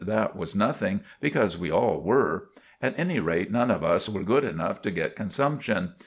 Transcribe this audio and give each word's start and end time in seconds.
That 0.03 0.35
was 0.35 0.55
nothing, 0.55 1.01
because 1.19 1.59
we 1.59 1.69
all 1.71 2.01
were. 2.01 2.49
At 2.81 2.97
any 2.97 3.19
rate, 3.19 3.51
none 3.51 3.69
of 3.69 3.83
us 3.83 4.09
were 4.09 4.23
good 4.23 4.43
enough 4.43 4.81
to 4.81 4.89
get 4.89 5.15
consumption. 5.15 5.93